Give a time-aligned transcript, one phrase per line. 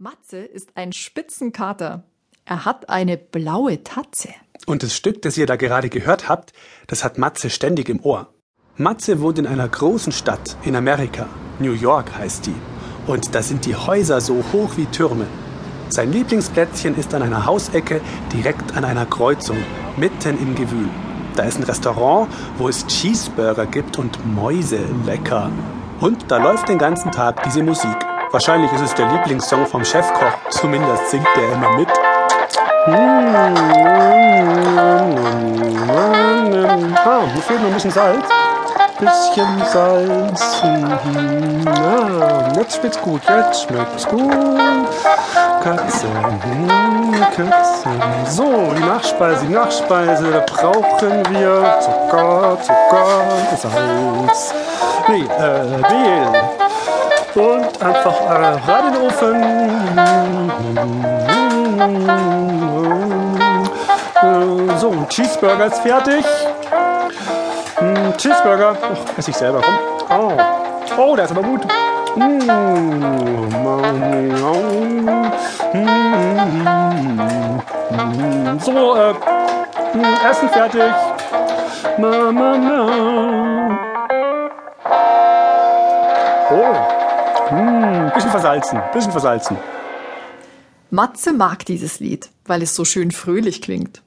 [0.00, 2.04] Matze ist ein Spitzenkater.
[2.44, 4.28] Er hat eine blaue Tatze.
[4.64, 6.52] Und das Stück, das ihr da gerade gehört habt,
[6.86, 8.32] das hat Matze ständig im Ohr.
[8.76, 11.26] Matze wohnt in einer großen Stadt in Amerika.
[11.58, 12.54] New York heißt die.
[13.08, 15.26] Und da sind die Häuser so hoch wie Türme.
[15.88, 18.00] Sein Lieblingsplätzchen ist an einer Hausecke
[18.32, 19.58] direkt an einer Kreuzung,
[19.96, 20.88] mitten im Gewühl.
[21.34, 25.50] Da ist ein Restaurant, wo es Cheeseburger gibt und Mäuse lecker.
[25.98, 28.07] Und da läuft den ganzen Tag diese Musik.
[28.30, 30.50] Wahrscheinlich ist es der Lieblingssong vom Chefkoch.
[30.50, 31.88] Zumindest singt der immer mit.
[37.04, 38.26] Ah, mir fehlt noch ein bisschen Salz.
[38.98, 40.62] Bisschen Salz.
[41.66, 44.30] Ah, jetzt schmeckt's gut, jetzt schmeckt's gut.
[45.64, 46.06] Katze,
[47.34, 47.90] Katze.
[48.26, 50.30] So, die Nachspeise, die Nachspeise.
[50.30, 54.54] Da brauchen wir Zucker, Zucker, Salz.
[55.08, 56.57] Nee, äh, Mehl
[57.80, 58.20] und einfach
[58.96, 59.42] Ofen.
[64.22, 66.24] Äh, so, Cheeseburger ist fertig.
[67.76, 68.76] Hm, Cheeseburger.
[68.82, 69.78] Oh, esse ich selber, komm.
[70.18, 70.32] Oh,
[71.00, 71.62] oh der ist aber gut.
[78.60, 79.14] So, äh,
[80.28, 80.82] Essen fertig.
[86.50, 86.97] Oh.
[87.48, 89.56] Hm, bisschen versalzen, bisschen versalzen.
[90.90, 94.02] Matze mag dieses Lied, weil es so schön fröhlich klingt.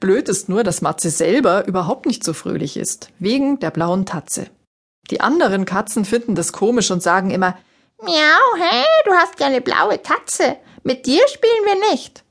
[0.00, 4.46] Blöd ist nur, dass Matze selber überhaupt nicht so fröhlich ist, wegen der blauen Tatze.
[5.10, 7.56] Die anderen Katzen finden das komisch und sagen immer,
[8.00, 10.56] Miau, hey, du hast ja eine blaue Tatze.
[10.84, 12.22] Mit dir spielen wir nicht.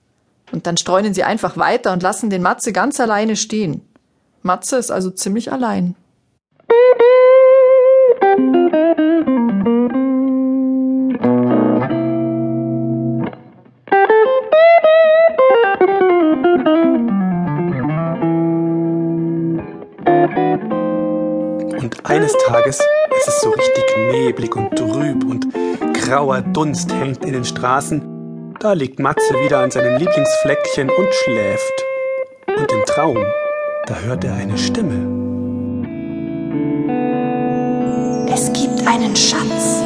[0.52, 3.82] Und dann streunen sie einfach weiter und lassen den Matze ganz alleine stehen.
[4.44, 5.96] Matze ist also ziemlich allein.
[20.38, 22.80] Und eines Tages
[23.18, 25.48] ist es so richtig neblig und trüb und
[25.94, 28.54] grauer Dunst hängt in den Straßen.
[28.60, 31.86] Da liegt Matze wieder an seinem Lieblingsfleckchen und schläft.
[32.48, 33.18] Und im Traum,
[33.88, 35.18] da hört er eine Stimme.
[38.32, 39.84] Es gibt einen Schatz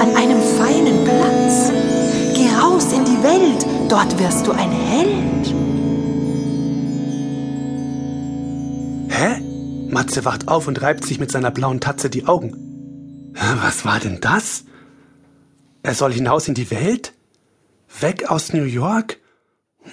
[0.00, 1.72] an einem feinen Platz.
[2.34, 5.67] Geh raus in die Welt, dort wirst du ein Held.
[9.88, 13.32] Matze wacht auf und reibt sich mit seiner blauen Tatze die Augen.
[13.34, 14.64] Was war denn das?
[15.82, 17.14] Er soll hinaus in die Welt?
[18.00, 19.18] Weg aus New York?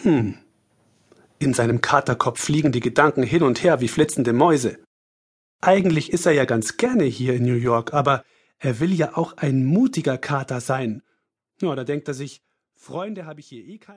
[0.04, 0.36] Hm.
[1.40, 4.80] In seinem Katerkopf fliegen die Gedanken hin und her wie flitzende Mäuse.
[5.62, 8.24] Eigentlich ist er ja ganz gerne hier in New York, aber
[8.60, 11.02] er will ja auch ein mutiger Kater sein.
[11.62, 12.42] Ja, da denkt er sich,
[12.76, 13.94] Freunde habe ich hier eh keine.